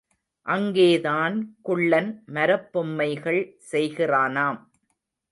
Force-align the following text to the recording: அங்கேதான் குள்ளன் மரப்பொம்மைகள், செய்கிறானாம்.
அங்கேதான் 0.47 1.35
குள்ளன் 1.61 2.23
மரப்பொம்மைகள், 2.33 3.41
செய்கிறானாம். 3.71 4.59